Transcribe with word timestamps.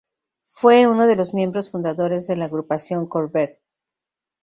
Fue 0.49 0.87
uno 0.87 1.05
de 1.05 1.15
los 1.15 1.35
miembros 1.35 1.69
fundadores 1.69 2.25
de 2.25 2.35
la 2.35 2.45
Agrupación 2.45 3.05
Courbet. 3.05 3.61